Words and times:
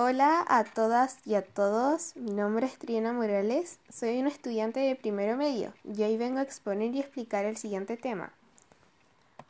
Hola 0.00 0.44
a 0.46 0.62
todas 0.62 1.18
y 1.26 1.34
a 1.34 1.42
todos, 1.42 2.14
mi 2.14 2.30
nombre 2.30 2.66
es 2.66 2.78
Triana 2.78 3.12
Morales, 3.12 3.80
soy 3.92 4.20
una 4.20 4.28
estudiante 4.28 4.78
de 4.78 4.94
primero 4.94 5.36
medio 5.36 5.74
y 5.82 6.00
hoy 6.04 6.16
vengo 6.16 6.38
a 6.38 6.42
exponer 6.42 6.94
y 6.94 7.00
explicar 7.00 7.44
el 7.44 7.56
siguiente 7.56 7.96
tema. 7.96 8.32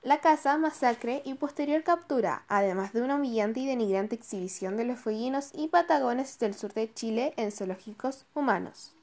La 0.03 0.23
caza, 0.23 0.57
masacre 0.57 1.21
y 1.27 1.35
posterior 1.35 1.83
captura, 1.83 2.45
además 2.49 2.95
de 2.95 3.03
una 3.03 3.17
humillante 3.17 3.61
y 3.61 3.67
denigrante 3.67 4.15
exhibición 4.15 4.79
de 4.79 4.87
los 4.87 4.99
fueguinos 4.99 5.51
y 5.53 5.69
patagones 5.69 6.39
del 6.39 6.55
sur 6.55 6.73
de 6.73 6.95
Chile 6.95 7.35
en 7.37 7.53
zoológicos 7.53 8.25
humanos. 8.33 8.95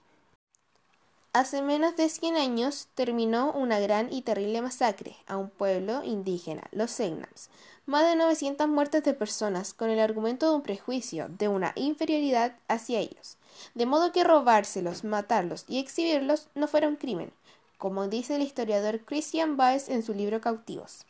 Hace 1.32 1.62
menos 1.62 1.96
de 1.96 2.10
100 2.10 2.38
años 2.38 2.88
terminó 2.96 3.52
una 3.52 3.80
gran 3.80 4.12
y 4.12 4.22
terrible 4.24 4.64
masacre 4.64 5.18
a 5.28 5.38
un 5.38 5.50
pueblo 5.50 6.02
indígena, 6.04 6.64
los 6.72 6.90
Segnams. 6.90 7.50
Más 7.86 8.10
de 8.10 8.16
900 8.16 8.68
muertes 8.68 9.04
de 9.04 9.14
personas 9.14 9.74
con 9.76 9.92
el 9.92 10.00
argumento 10.00 10.50
de 10.50 10.56
un 10.56 10.64
prejuicio, 10.64 11.28
de 11.30 11.48
una 11.48 11.72
inferioridad 11.76 12.56
hacia 12.68 13.00
ellos. 13.00 13.38
De 13.76 13.86
modo 13.86 14.12
que 14.12 14.24
robárselos, 14.24 15.04
matarlos 15.04 15.66
y 15.68 15.78
exhibirlos 15.78 16.48
no 16.56 16.68
fuera 16.68 16.88
un 16.88 16.96
crimen, 16.96 17.32
como 17.78 18.08
dice 18.08 18.36
el 18.36 18.42
historiador 18.42 19.02
Christian 19.02 19.56
Baez 19.56 19.90
en 19.90 20.02
su 20.02 20.16
libro 20.16 20.42
Cautivos. 20.42 21.06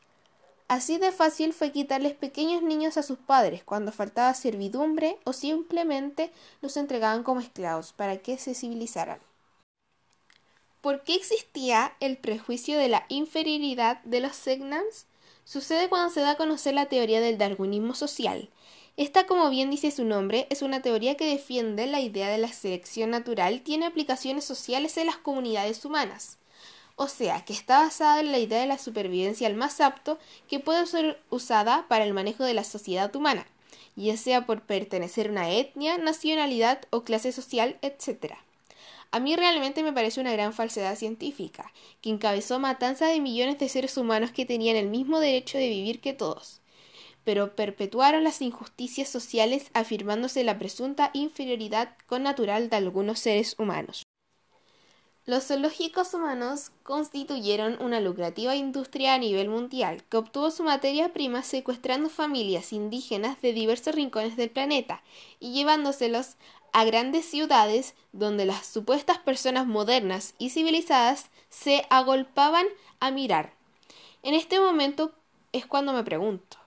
Así 0.68 0.98
de 0.98 1.12
fácil 1.12 1.54
fue 1.54 1.72
quitarles 1.72 2.13
pequeños 2.13 2.62
niños 2.62 2.98
a 2.98 3.04
sus 3.04 3.20
padres 3.20 3.63
cuando 3.63 3.91
faltaba 3.91 4.34
servidumbre 4.34 5.18
o 5.23 5.32
simplemente 5.32 6.32
los 6.62 6.76
entregaban 6.76 7.23
como 7.23 7.40
esclavos 7.40 7.94
para 7.94 8.18
que 8.18 8.38
se 8.38 8.55
civilizaran. 8.55 9.20
¿Por 10.82 11.04
qué 11.04 11.16
existía 11.16 11.94
el 11.99 12.18
prejuicio 12.18 12.77
de 12.77 12.90
la 12.90 13.05
inferioridad 13.10 14.04
de 14.04 14.20
los 14.20 14.35
Segnams? 14.35 15.05
Sucede 15.45 15.90
cuando 15.90 16.09
se 16.09 16.22
da 16.22 16.31
a 16.31 16.38
conocer 16.38 16.73
la 16.73 16.88
teoría 16.88 17.22
del 17.22 17.38
darwinismo 17.38 17.94
social. 17.94 18.49
Esta, 18.98 19.27
como 19.27 19.52
bien 19.52 19.70
dice 19.70 19.91
su 19.91 20.04
nombre, 20.04 20.48
es 20.49 20.63
una 20.63 20.81
teoría 20.81 21.16
que 21.16 21.27
defiende 21.27 21.85
la 21.85 22.02
idea 22.02 22.30
de 22.30 22.40
la 22.40 22.52
selección 22.52 23.12
natural 23.12 23.62
tiene 23.62 23.85
aplicaciones 23.85 24.43
sociales 24.43 24.98
en 24.98 25.05
las 25.05 25.18
comunidades 25.18 25.85
humanas. 25.85 26.40
O 26.96 27.07
sea, 27.07 27.46
que 27.46 27.54
está 27.54 27.82
basada 27.82 28.21
en 28.21 28.32
la 28.32 28.40
idea 28.40 28.60
de 28.60 28.68
la 28.68 28.79
supervivencia 28.79 29.48
al 29.48 29.55
más 29.55 29.82
apto 29.82 30.18
que 30.48 30.60
puede 30.60 30.85
ser 30.88 31.21
usada 31.29 31.85
para 31.88 32.05
el 32.05 32.13
manejo 32.13 32.43
de 32.43 32.54
la 32.55 32.63
sociedad 32.63 33.16
humana, 33.16 33.46
ya 33.96 34.18
sea 34.18 34.48
por 34.48 34.62
pertenecer 34.62 35.27
a 35.27 35.32
una 35.32 35.51
etnia, 35.51 35.99
nacionalidad 35.99 36.82
o 36.90 37.04
clase 37.04 37.32
social, 37.32 37.77
etc. 37.84 38.35
A 39.16 39.21
mí 39.21 39.34
realmente 39.38 39.82
me 39.82 39.94
parece 39.94 40.20
una 40.20 40.34
gran 40.34 40.52
falsedad 40.52 40.98
científica, 40.98 41.71
que 42.02 42.10
encabezó 42.10 42.60
matanza 42.60 43.05
de 43.05 43.22
millones 43.22 43.57
de 43.57 43.70
seres 43.70 43.96
humanos 43.96 44.34
que 44.34 44.46
tenían 44.46 44.76
el 44.76 44.90
mismo 44.90 45.22
derecho 45.22 45.57
de 45.57 45.70
vivir 45.70 46.02
que 46.02 46.12
todos, 46.12 46.60
pero 47.24 47.55
perpetuaron 47.55 48.26
las 48.26 48.41
injusticias 48.41 49.07
sociales 49.07 49.72
afirmándose 49.74 50.44
la 50.44 50.60
presunta 50.60 51.12
inferioridad 51.13 51.96
connatural 52.07 52.70
de 52.70 52.76
algunos 52.76 53.20
seres 53.20 53.55
humanos. 53.57 54.05
Los 55.27 55.48
zoológicos 55.48 56.13
humanos 56.13 56.72
constituyeron 56.84 57.82
una 57.82 58.00
lucrativa 58.00 58.55
industria 58.55 59.16
a 59.16 59.18
nivel 59.18 59.50
mundial 59.50 60.04
que 60.04 60.18
obtuvo 60.18 60.52
su 60.52 60.62
materia 60.63 61.13
prima 61.13 61.41
secuestrando 61.41 62.10
familias 62.10 62.72
indígenas 62.72 63.41
de 63.41 63.52
diversos 63.52 63.96
rincones 63.96 64.35
del 64.35 64.52
planeta 64.52 65.02
y 65.40 65.52
llevándoselos 65.52 66.35
a 66.74 66.84
grandes 66.85 67.25
ciudades 67.25 67.96
donde 68.12 68.46
las 68.46 68.66
supuestas 68.66 69.18
personas 69.19 69.68
modernas 69.68 70.35
y 70.38 70.50
civilizadas 70.50 71.30
se 71.50 71.85
agolpaban 71.90 72.68
a 73.00 73.12
mirar. 73.12 73.53
En 74.24 74.34
este 74.34 74.59
momento 74.59 75.13
es 75.52 75.66
cuando 75.66 75.94
me 75.94 76.03
pregunto, 76.03 76.57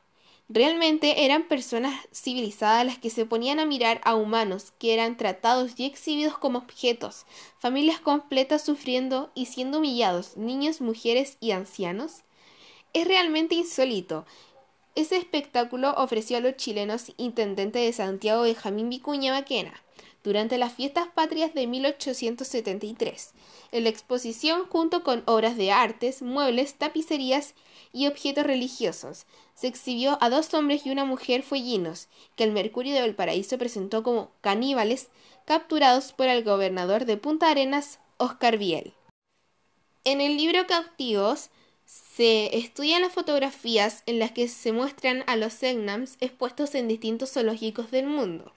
¿realmente 0.48 1.24
eran 1.24 1.48
personas 1.48 1.94
civilizadas 2.12 2.86
las 2.86 2.98
que 2.98 3.10
se 3.10 3.26
ponían 3.26 3.60
a 3.60 3.66
mirar 3.66 4.00
a 4.04 4.14
humanos 4.14 4.72
que 4.78 4.94
eran 4.94 5.16
tratados 5.16 5.72
y 5.76 5.84
exhibidos 5.84 6.38
como 6.38 6.58
objetos, 6.58 7.26
familias 7.58 8.00
completas 8.00 8.62
sufriendo 8.62 9.30
y 9.34 9.46
siendo 9.46 9.78
humillados, 9.78 10.36
niños, 10.36 10.80
mujeres 10.80 11.36
y 11.40 11.50
ancianos? 11.50 12.22
Es 12.94 13.06
realmente 13.06 13.54
insólito 13.54 14.24
ese 15.00 15.16
espectáculo 15.16 15.94
ofreció 15.96 16.38
a 16.38 16.40
los 16.40 16.56
chilenos 16.56 17.12
intendente 17.18 17.78
de 17.78 17.92
Santiago 17.92 18.42
Benjamín 18.42 18.90
Vicuña 18.90 19.32
Maquena 19.32 19.72
durante 20.24 20.58
las 20.58 20.72
fiestas 20.72 21.06
patrias 21.14 21.54
de 21.54 21.68
1873. 21.68 23.32
En 23.70 23.84
la 23.84 23.90
exposición, 23.90 24.66
junto 24.66 25.04
con 25.04 25.22
obras 25.26 25.56
de 25.56 25.70
artes, 25.70 26.20
muebles, 26.20 26.74
tapicerías 26.74 27.54
y 27.92 28.08
objetos 28.08 28.44
religiosos, 28.44 29.26
se 29.54 29.68
exhibió 29.68 30.18
a 30.20 30.30
dos 30.30 30.52
hombres 30.52 30.84
y 30.84 30.90
una 30.90 31.04
mujer 31.04 31.44
fueguinos, 31.44 32.08
que 32.34 32.42
el 32.42 32.50
Mercurio 32.50 32.92
de 32.92 33.02
Valparaíso 33.02 33.56
presentó 33.56 34.02
como 34.02 34.32
caníbales 34.40 35.10
capturados 35.44 36.12
por 36.12 36.26
el 36.26 36.42
gobernador 36.42 37.04
de 37.04 37.16
Punta 37.16 37.50
Arenas, 37.50 38.00
Oscar 38.16 38.58
Biel. 38.58 38.94
En 40.02 40.20
el 40.20 40.36
libro 40.36 40.66
Cautivos 40.66 41.50
se 41.88 42.58
estudian 42.58 43.00
las 43.00 43.12
fotografías 43.12 44.02
en 44.04 44.18
las 44.18 44.32
que 44.32 44.46
se 44.48 44.72
muestran 44.72 45.24
a 45.26 45.36
los 45.36 45.54
Segnams 45.54 46.18
expuestos 46.20 46.74
en 46.74 46.86
distintos 46.86 47.32
zoológicos 47.32 47.90
del 47.90 48.06
mundo. 48.06 48.52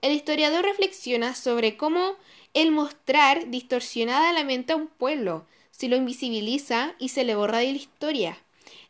El 0.00 0.12
historiador 0.12 0.64
reflexiona 0.64 1.34
sobre 1.34 1.76
cómo 1.76 2.12
el 2.54 2.70
mostrar 2.70 3.50
distorsionada 3.50 4.32
la 4.32 4.44
mente 4.44 4.72
a 4.72 4.76
un 4.76 4.86
pueblo, 4.86 5.44
se 5.72 5.88
lo 5.88 5.96
invisibiliza 5.96 6.94
y 7.00 7.08
se 7.08 7.24
le 7.24 7.34
borra 7.34 7.58
de 7.58 7.72
la 7.72 7.78
historia. 7.78 8.38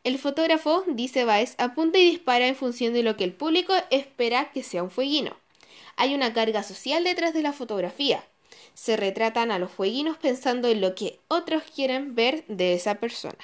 El 0.05 0.19
fotógrafo, 0.19 0.85
dice 0.87 1.25
Baez, 1.25 1.55
apunta 1.57 1.99
y 1.99 2.11
dispara 2.11 2.47
en 2.47 2.57
función 2.57 2.93
de 2.93 3.03
lo 3.03 3.17
que 3.17 3.25
el 3.25 3.33
público 3.33 3.73
espera 3.91 4.51
que 4.53 4.63
sea 4.63 4.83
un 4.83 4.91
fueguino. 4.91 5.35
Hay 5.97 6.15
una 6.15 6.35
carga 6.35 6.63
social 6.63 7.05
detrás 7.05 7.33
de 7.33 7.43
la 7.43 7.55
fotografía. 7.55 8.23
Se 8.75 8.97
retratan 8.97 9.51
a 9.51 9.59
los 9.59 9.71
fueguinos 9.71 10.17
pensando 10.17 10.69
en 10.69 10.81
lo 10.81 10.95
que 10.95 11.21
otros 11.29 11.63
quieren 11.75 12.15
ver 12.15 12.45
de 12.49 12.75
esa 12.75 12.97
persona. 12.97 13.39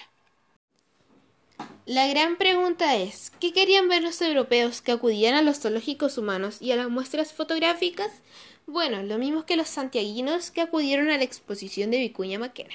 La 1.84 2.06
gran 2.06 2.36
pregunta 2.36 2.96
es, 2.96 3.32
¿qué 3.40 3.52
querían 3.52 3.88
ver 3.88 4.02
los 4.02 4.22
europeos 4.22 4.80
que 4.80 4.92
acudían 4.92 5.34
a 5.34 5.42
los 5.42 5.58
zoológicos 5.58 6.16
humanos 6.16 6.58
y 6.60 6.70
a 6.70 6.76
las 6.76 6.88
muestras 6.88 7.32
fotográficas? 7.32 8.10
Bueno, 8.66 9.02
lo 9.02 9.18
mismo 9.18 9.44
que 9.44 9.56
los 9.56 9.68
santiaguinos 9.68 10.52
que 10.52 10.60
acudieron 10.60 11.10
a 11.10 11.18
la 11.18 11.24
exposición 11.24 11.90
de 11.90 11.98
Vicuña 11.98 12.38
Maquena. 12.38 12.74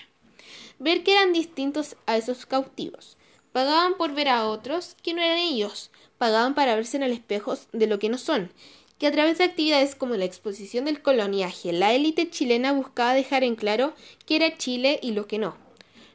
Ver 0.79 1.03
que 1.03 1.13
eran 1.13 1.31
distintos 1.31 1.95
a 2.05 2.17
esos 2.17 2.45
cautivos. 2.45 3.17
Pagaban 3.53 3.95
por 3.95 4.13
ver 4.13 4.27
a 4.27 4.45
otros 4.45 4.97
que 5.01 5.13
no 5.13 5.21
eran 5.21 5.37
ellos, 5.37 5.89
pagaban 6.17 6.53
para 6.53 6.75
verse 6.75 6.97
en 6.97 7.03
el 7.03 7.13
espejo 7.13 7.57
de 7.71 7.87
lo 7.87 7.99
que 7.99 8.09
no 8.09 8.17
son, 8.17 8.51
que 8.99 9.07
a 9.07 9.11
través 9.11 9.37
de 9.37 9.45
actividades 9.45 9.95
como 9.95 10.15
la 10.15 10.25
exposición 10.25 10.85
del 10.85 11.01
coloniaje, 11.01 11.71
la 11.73 11.93
élite 11.93 12.29
chilena 12.29 12.71
buscaba 12.73 13.13
dejar 13.13 13.43
en 13.43 13.55
claro 13.55 13.93
que 14.25 14.37
era 14.37 14.57
Chile 14.57 14.99
y 15.01 15.11
lo 15.11 15.27
que 15.27 15.37
no 15.37 15.67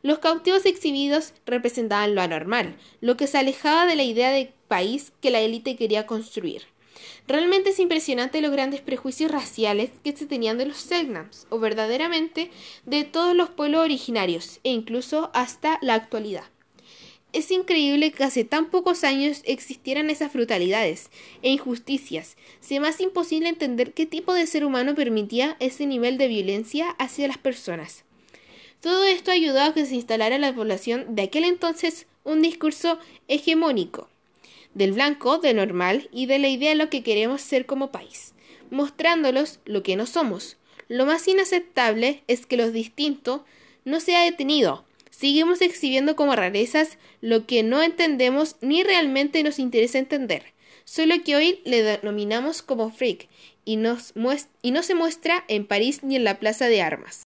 los 0.03 0.19
cautivos 0.19 0.67
exhibidos 0.67 1.33
representaban 1.47 2.15
lo 2.15 2.23
anormal, 2.23 2.77
lo 3.01 3.17
que 3.17 3.27
se 3.27 3.39
alejaba 3.39 3.87
de 3.87 3.97
la 3.97 4.03
idea 4.03 4.31
de 4.31 4.53
país 4.69 5.13
que 5.21 5.31
la 5.31 5.41
élite 5.41 5.77
quería 5.77 6.07
construir. 6.07 6.63
Realmente 7.29 7.71
es 7.71 7.79
impresionante 7.79 8.41
los 8.41 8.51
grandes 8.51 8.81
prejuicios 8.81 9.31
raciales 9.31 9.91
que 10.03 10.17
se 10.17 10.27
tenían 10.27 10.59
de 10.59 10.67
los 10.67 10.79
Selknams, 10.79 11.47
o 11.51 11.59
verdaderamente 11.59 12.51
de 12.85 13.05
todos 13.05 13.35
los 13.35 13.51
pueblos 13.51 13.83
originarios, 13.83 14.61
e 14.65 14.71
incluso 14.71 15.31
hasta 15.33 15.79
la 15.83 15.95
actualidad. 15.95 16.45
Es 17.33 17.51
increíble 17.51 18.13
que 18.13 18.25
hace 18.25 18.45
tan 18.45 18.71
pocos 18.71 19.05
años 19.05 19.43
existieran 19.47 20.11
esas 20.11 20.33
brutalidades 20.33 21.11
e 21.43 21.51
injusticias. 21.51 22.37
Se 22.61 22.79
más 22.79 23.01
imposible 23.01 23.49
entender 23.49 23.95
qué 23.95 24.05
tipo 24.05 24.35
de 24.35 24.47
ser 24.47 24.65
humano 24.65 24.95
permitía 24.95 25.57
ese 25.59 25.87
nivel 25.87 26.19
de 26.19 26.29
violencia 26.29 26.91
hacia 26.99 27.29
las 27.29 27.39
personas. 27.39 28.05
Todo 28.81 29.05
esto 29.05 29.31
ayudó 29.31 29.63
a 29.63 29.73
que 29.73 29.87
se 29.87 29.95
instalara 29.95 30.35
en 30.35 30.43
la 30.43 30.55
población 30.55 31.15
de 31.15 31.23
aquel 31.23 31.45
entonces 31.45 32.07
un 32.25 32.43
discurso 32.43 32.99
hegemónico 33.29 34.09
del 34.75 34.93
blanco, 34.93 35.39
de 35.39 35.55
normal 35.55 36.09
y 36.13 36.27
de 36.27 36.39
la 36.39 36.49
idea 36.49 36.71
de 36.71 36.77
lo 36.77 36.91
que 36.91 37.03
queremos 37.03 37.41
ser 37.41 37.67
como 37.67 37.93
país, 37.93 38.35
mostrándolos 38.71 39.61
lo 39.65 39.83
que 39.83 39.97
no 39.97 40.07
somos. 40.07 40.57
Lo 40.89 41.07
más 41.07 41.29
inaceptable 41.29 42.23
es 42.27 42.47
que 42.47 42.57
lo 42.57 42.71
distinto 42.71 43.45
no 43.85 44.01
se 44.01 44.17
ha 44.17 44.25
detenido. 44.25 44.85
Seguimos 45.13 45.61
exhibiendo 45.61 46.17
como 46.17 46.35
rarezas 46.35 46.99
lo 47.21 47.47
que 47.47 47.63
no 47.63 47.83
entendemos 47.83 48.57
ni 48.63 48.83
realmente 48.83 49.43
nos 49.43 49.59
interesa 49.59 49.99
entender, 49.99 50.55
solo 50.85 51.15
que 51.23 51.37
hoy 51.37 51.61
le 51.65 51.83
denominamos 51.83 52.63
como 52.63 52.91
freak 52.91 53.29
y, 53.67 53.75
y 54.63 54.71
no 54.71 54.83
se 54.83 54.95
muestra 54.95 55.45
en 55.49 55.67
París 55.67 56.03
ni 56.03 56.17
en 56.17 56.25
la 56.25 56.41
Plaza 56.41 56.67
de 56.67 56.81
Armas. 56.81 57.23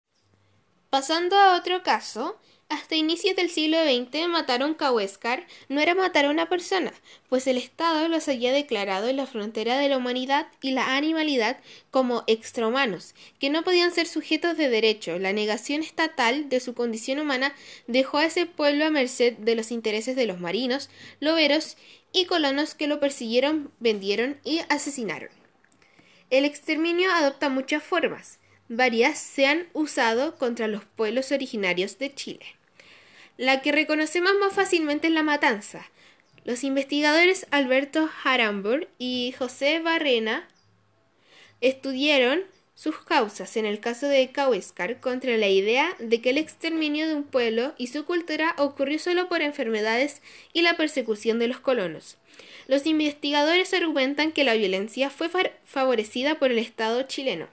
Pasando 0.92 1.36
a 1.36 1.58
otro 1.58 1.82
caso, 1.84 2.40
hasta 2.72 2.96
inicios 2.96 3.36
del 3.36 3.50
siglo 3.50 3.78
XX 3.84 4.30
matar 4.30 4.62
a 4.62 4.66
un 4.66 4.76
Cahuéscar 4.76 5.46
no 5.68 5.82
era 5.82 5.94
matar 5.94 6.24
a 6.24 6.30
una 6.30 6.48
persona, 6.48 6.94
pues 7.28 7.46
el 7.48 7.58
Estado 7.58 8.08
los 8.08 8.30
había 8.30 8.54
declarado 8.54 9.10
en 9.10 9.18
la 9.18 9.28
frontera 9.28 9.78
de 9.78 9.90
la 9.90 9.98
humanidad 9.98 10.48
y 10.62 10.72
la 10.72 10.96
animalidad 10.96 11.58
como 11.92 12.24
extrahumanos, 12.28 13.14
que 13.40 13.50
no 13.50 13.64
podían 13.64 13.92
ser 13.92 14.08
sujetos 14.08 14.56
de 14.56 14.70
derecho. 14.70 15.20
La 15.20 15.34
negación 15.34 15.82
estatal 15.82 16.48
de 16.48 16.62
su 16.62 16.74
condición 16.74 17.20
humana 17.20 17.54
dejó 17.88 18.20
a 18.20 18.26
ese 18.26 18.46
pueblo 18.46 18.86
a 18.86 18.90
merced 18.90 19.34
de 19.34 19.56
los 19.56 19.72
intereses 19.72 20.16
de 20.16 20.26
los 20.26 20.40
marinos, 20.40 20.90
loberos 21.20 21.76
y 22.14 22.26
colonos 22.26 22.74
que 22.74 22.88
lo 22.88 23.02
persiguieron, 23.02 23.72
vendieron 23.80 24.40
y 24.46 24.62
asesinaron. 24.70 25.30
El 26.30 26.46
exterminio 26.46 27.12
adopta 27.12 27.50
muchas 27.50 27.84
formas. 27.84 28.40
Varias 28.70 29.20
se 29.20 29.46
han 29.46 29.68
usado 29.74 30.38
contra 30.38 30.70
los 30.70 30.86
pueblos 30.86 31.34
originarios 31.34 31.98
de 32.00 32.16
Chile. 32.16 32.61
La 33.42 33.64
que 33.64 33.72
reconocemos 33.72 34.34
más 34.40 34.54
fácilmente 34.54 35.08
es 35.08 35.14
la 35.14 35.24
matanza. 35.24 35.90
Los 36.46 36.64
investigadores 36.64 37.48
Alberto 37.50 38.08
Harambur 38.24 38.88
y 39.00 39.34
José 39.36 39.80
Barrena 39.80 40.48
estudiaron 41.60 42.44
sus 42.76 43.00
causas 43.00 43.58
en 43.58 43.66
el 43.66 43.80
caso 43.80 44.08
de 44.08 44.32
Cauescar 44.32 45.00
contra 45.00 45.38
la 45.38 45.48
idea 45.48 45.96
de 45.98 46.22
que 46.22 46.30
el 46.30 46.38
exterminio 46.38 47.08
de 47.08 47.16
un 47.16 47.24
pueblo 47.24 47.74
y 47.80 47.88
su 47.88 48.06
cultura 48.06 48.54
ocurrió 48.60 49.00
solo 49.00 49.28
por 49.28 49.42
enfermedades 49.42 50.22
y 50.54 50.62
la 50.62 50.78
persecución 50.78 51.40
de 51.40 51.48
los 51.48 51.60
colonos. 51.60 52.18
Los 52.68 52.86
investigadores 52.86 53.74
argumentan 53.74 54.34
que 54.34 54.44
la 54.44 54.54
violencia 54.54 55.10
fue 55.10 55.32
favorecida 55.66 56.38
por 56.38 56.52
el 56.52 56.60
Estado 56.60 57.02
chileno, 57.08 57.48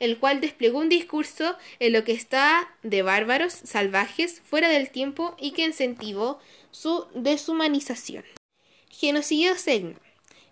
el 0.00 0.18
cual 0.18 0.40
desplegó 0.40 0.78
un 0.78 0.88
discurso 0.88 1.56
en 1.78 1.92
lo 1.92 2.04
que 2.04 2.12
está 2.12 2.74
de 2.82 3.02
bárbaros, 3.02 3.52
salvajes, 3.52 4.40
fuera 4.40 4.68
del 4.68 4.90
tiempo 4.90 5.36
y 5.38 5.52
que 5.52 5.64
incentivó 5.64 6.38
su 6.70 7.06
deshumanización. 7.14 8.24
Genocidio 8.90 9.54
Segno. 9.56 9.96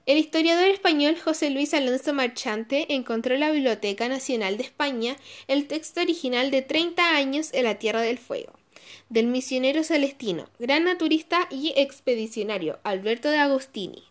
El 0.07 0.19
historiador 0.19 0.69
español 0.69 1.17
José 1.19 1.51
Luis 1.51 1.75
Alonso 1.75 2.15
Marchante 2.15 2.95
encontró 2.95 3.35
en 3.35 3.41
la 3.41 3.51
Biblioteca 3.51 4.09
Nacional 4.09 4.57
de 4.57 4.63
España 4.63 5.17
el 5.49 5.67
texto 5.67 6.01
original 6.01 6.53
de 6.53 6.63
30 6.63 7.17
años 7.17 7.51
en 7.53 7.65
la 7.65 7.81
Tierra 7.81 8.03
del 8.03 8.19
Fuego, 8.19 8.53
del 9.09 9.27
misionero 9.27 9.83
celestino, 9.83 10.49
gran 10.61 10.85
naturista 10.85 11.49
y 11.51 11.73
expedicionario 11.77 12.79
Alberto 12.85 13.31
de 13.31 13.39
Agostini. 13.39 14.05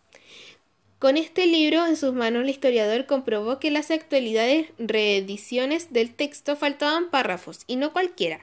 Con 1.05 1.17
este 1.17 1.45
libro 1.45 1.85
en 1.85 1.97
sus 1.97 2.13
manos 2.13 2.41
el 2.41 2.49
historiador 2.49 3.05
comprobó 3.05 3.59
que 3.59 3.69
las 3.69 3.91
actualidades 3.91 4.69
reediciones 4.79 5.93
del 5.93 6.11
texto 6.11 6.55
faltaban 6.55 7.11
párrafos, 7.11 7.59
y 7.67 7.75
no 7.75 7.93
cualquiera. 7.93 8.39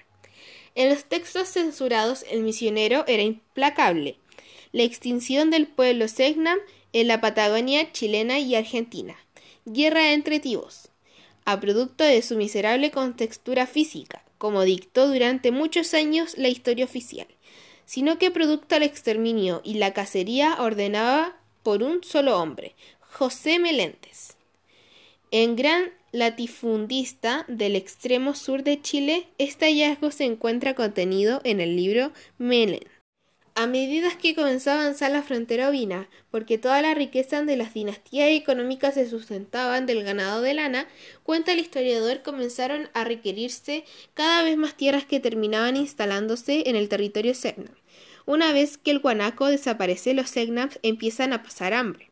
En 0.77 0.89
los 0.89 1.03
textos 1.07 1.49
censurados 1.49 2.25
el 2.31 2.43
misionero 2.43 3.03
era 3.09 3.25
implacable. 3.25 4.17
La 4.71 4.85
extinción 4.85 5.51
del 5.51 5.67
pueblo 5.67 6.07
Segnam 6.07 6.57
en 6.93 7.09
la 7.09 7.21
Patagonia 7.21 7.91
chilena 7.91 8.39
y 8.39 8.55
argentina. 8.55 9.17
Guerra 9.65 10.13
entre 10.13 10.39
tibos. 10.39 10.89
A 11.45 11.59
producto 11.59 12.05
de 12.05 12.23
su 12.23 12.37
miserable 12.37 12.93
contextura 12.93 13.67
física, 13.67 14.23
como 14.39 14.63
dictó 14.63 15.09
durante 15.09 15.51
muchos 15.51 15.95
años 15.95 16.39
la 16.39 16.47
historia 16.47 16.85
oficial, 16.85 17.27
sino 17.87 18.19
que 18.19 18.31
producto 18.31 18.77
del 18.77 18.85
exterminio 18.85 19.63
y 19.65 19.75
la 19.75 19.93
cacería 19.93 20.59
ordenada 20.61 21.42
por 21.63 21.83
un 21.83 22.03
solo 22.05 22.39
hombre, 22.39 22.75
José 23.01 23.59
Meléndez. 23.59 24.37
En 25.31 25.57
gran 25.57 25.93
latifundista 26.13 27.45
del 27.49 27.77
extremo 27.77 28.35
sur 28.35 28.63
de 28.63 28.81
Chile, 28.81 29.29
este 29.39 29.67
hallazgo 29.67 30.11
se 30.11 30.25
encuentra 30.25 30.75
contenido 30.75 31.41
en 31.45 31.61
el 31.61 31.77
libro 31.77 32.13
Meléndez 32.39 33.03
a 33.55 33.67
medida 33.67 34.11
que 34.17 34.35
comenzó 34.35 34.71
a 34.71 34.81
avanzar 34.81 35.11
la 35.11 35.23
frontera 35.23 35.69
ovina, 35.69 36.09
porque 36.31 36.57
toda 36.57 36.81
la 36.81 36.95
riqueza 36.95 37.43
de 37.43 37.57
las 37.57 37.75
dinastías 37.75 38.31
económicas 38.31 38.95
se 38.95 39.09
sustentaban 39.09 39.85
del 39.85 40.03
ganado 40.05 40.41
de 40.41 40.55
lana, 40.55 40.89
cuenta 41.23 41.53
el 41.53 41.59
historiador, 41.59 42.23
comenzaron 42.23 42.89
a 42.95 43.05
requerirse 43.05 43.85
cada 44.15 44.43
vez 44.43 44.57
más 44.57 44.75
tierras 44.75 45.05
que 45.05 45.21
terminaban 45.21 45.77
instalándose 45.77 46.69
en 46.69 46.77
el 46.77 46.89
territorio 46.89 47.35
Segnam. 47.35 47.75
Una 48.27 48.53
vez 48.53 48.79
que 48.79 48.91
el 48.91 49.01
guanaco 49.01 49.47
desaparece, 49.47 50.15
los 50.15 50.31
Segnams 50.31 50.79
empiezan 50.83 51.33
a 51.33 51.43
pasar 51.43 51.75
hambre. 51.75 52.11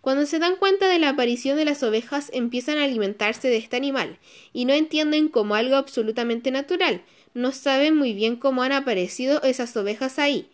Cuando 0.00 0.26
se 0.26 0.38
dan 0.38 0.56
cuenta 0.56 0.88
de 0.88 0.98
la 0.98 1.10
aparición 1.10 1.56
de 1.56 1.64
las 1.64 1.82
ovejas, 1.82 2.30
empiezan 2.32 2.78
a 2.78 2.84
alimentarse 2.84 3.48
de 3.48 3.56
este 3.56 3.76
animal, 3.76 4.18
y 4.52 4.64
no 4.64 4.72
entienden 4.72 5.28
como 5.28 5.54
algo 5.54 5.76
absolutamente 5.76 6.50
natural. 6.50 7.02
No 7.34 7.52
saben 7.52 7.96
muy 7.96 8.12
bien 8.12 8.36
cómo 8.36 8.62
han 8.62 8.72
aparecido 8.72 9.42
esas 9.42 9.76
ovejas 9.76 10.18
ahí 10.18 10.48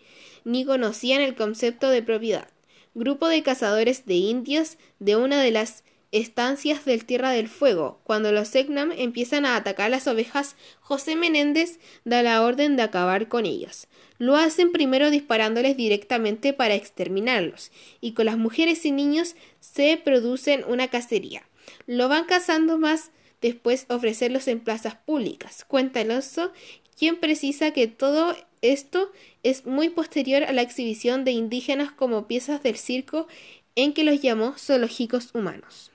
ni 0.49 0.64
conocían 0.64 1.20
el 1.20 1.34
concepto 1.34 1.90
de 1.90 2.02
propiedad. 2.02 2.49
Grupo 2.94 3.28
de 3.28 3.43
cazadores 3.43 4.06
de 4.06 4.14
indios 4.14 4.78
de 4.99 5.14
una 5.14 5.43
de 5.43 5.50
las 5.50 5.84
estancias 6.10 6.84
del 6.84 7.05
Tierra 7.05 7.31
del 7.31 7.49
Fuego. 7.49 8.00
Cuando 8.05 8.32
los 8.32 8.49
Segnam 8.49 8.93
empiezan 8.93 9.44
a 9.44 9.56
atacar 9.56 9.90
las 9.90 10.06
ovejas, 10.06 10.56
José 10.81 11.16
Menéndez 11.16 11.78
da 12.05 12.22
la 12.22 12.43
orden 12.43 12.76
de 12.76 12.82
acabar 12.82 13.28
con 13.28 13.46
ellos. 13.46 13.88
Lo 14.19 14.37
hacen 14.37 14.72
primero 14.72 15.10
disparándoles 15.10 15.76
directamente 15.76 16.52
para 16.52 16.75
exterminarlos, 16.75 17.70
y 18.00 18.12
con 18.12 18.26
las 18.26 18.38
mujeres 18.38 18.84
y 18.84 18.93
niños 18.93 19.37
se 19.60 19.96
producen 19.96 20.64
una 20.66 20.88
cacería. 20.88 21.43
Lo 21.87 22.08
van 22.08 22.25
cazando 22.25 22.78
más 22.78 23.10
después 23.40 23.87
ofrecerlos 23.88 24.49
en 24.49 24.60
plazas 24.60 24.96
públicas. 24.96 25.64
Cuenta 25.66 26.00
Alonso, 26.00 26.52
quien 26.99 27.16
precisa 27.16 27.72
que 27.72 27.87
todo 27.87 28.34
esto 28.62 29.12
es 29.43 29.66
muy 29.66 29.88
posterior 29.88 30.43
a 30.43 30.52
la 30.52 30.62
exhibición 30.62 31.25
de 31.25 31.31
indígenas 31.31 31.93
como 31.93 32.26
piezas 32.26 32.62
del 32.62 32.76
circo 32.76 33.28
en 33.76 33.93
que 33.93 34.02
los 34.02 34.20
llamó 34.20 34.55
zoológicos 34.58 35.32
humanos. 35.34 35.93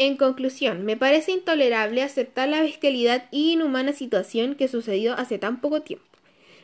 En 0.00 0.16
conclusión, 0.16 0.84
me 0.84 0.96
parece 0.96 1.32
intolerable 1.32 2.02
aceptar 2.02 2.48
la 2.48 2.62
bestialidad 2.62 3.24
y 3.32 3.52
inhumana 3.52 3.92
situación 3.92 4.54
que 4.54 4.68
sucedió 4.68 5.14
hace 5.14 5.38
tan 5.38 5.60
poco 5.60 5.82
tiempo. 5.82 6.06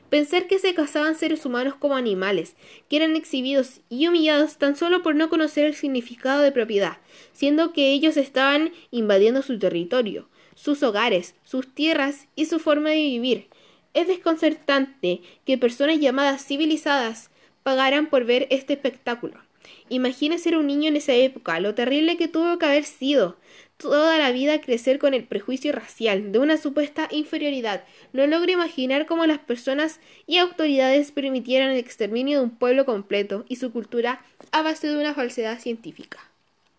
Pensar 0.08 0.46
que 0.46 0.60
se 0.60 0.72
cazaban 0.72 1.16
seres 1.16 1.44
humanos 1.44 1.74
como 1.74 1.96
animales, 1.96 2.54
que 2.88 2.96
eran 2.96 3.16
exhibidos 3.16 3.80
y 3.88 4.06
humillados 4.06 4.58
tan 4.58 4.76
solo 4.76 5.02
por 5.02 5.16
no 5.16 5.28
conocer 5.28 5.66
el 5.66 5.74
significado 5.74 6.42
de 6.42 6.52
propiedad, 6.52 6.98
siendo 7.32 7.72
que 7.72 7.90
ellos 7.90 8.16
estaban 8.16 8.72
invadiendo 8.92 9.42
su 9.42 9.58
territorio, 9.58 10.28
sus 10.54 10.84
hogares, 10.84 11.34
sus 11.42 11.74
tierras 11.74 12.28
y 12.36 12.44
su 12.44 12.60
forma 12.60 12.90
de 12.90 12.96
vivir, 12.96 13.48
es 13.94 14.06
desconcertante 14.06 15.22
que 15.44 15.58
personas 15.58 15.98
llamadas 15.98 16.44
civilizadas 16.44 17.30
pagaran 17.64 18.10
por 18.10 18.24
ver 18.24 18.46
este 18.50 18.74
espectáculo. 18.74 19.43
Imagina 19.88 20.38
ser 20.38 20.56
un 20.56 20.66
niño 20.66 20.88
en 20.88 20.96
esa 20.96 21.14
época, 21.14 21.60
lo 21.60 21.74
terrible 21.74 22.16
que 22.16 22.28
tuvo 22.28 22.58
que 22.58 22.66
haber 22.66 22.84
sido. 22.84 23.36
Toda 23.76 24.18
la 24.18 24.30
vida 24.30 24.60
crecer 24.60 24.98
con 24.98 25.14
el 25.14 25.24
prejuicio 25.24 25.72
racial 25.72 26.32
de 26.32 26.38
una 26.38 26.56
supuesta 26.56 27.08
inferioridad. 27.10 27.84
No 28.12 28.26
logro 28.26 28.52
imaginar 28.52 29.06
cómo 29.06 29.26
las 29.26 29.38
personas 29.40 30.00
y 30.26 30.38
autoridades 30.38 31.12
permitieran 31.12 31.70
el 31.70 31.78
exterminio 31.78 32.38
de 32.38 32.44
un 32.44 32.56
pueblo 32.56 32.84
completo 32.84 33.44
y 33.48 33.56
su 33.56 33.72
cultura 33.72 34.24
a 34.52 34.62
base 34.62 34.88
de 34.88 34.96
una 34.96 35.14
falsedad 35.14 35.58
científica. 35.58 36.33